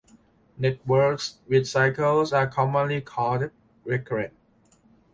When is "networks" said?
0.57-1.37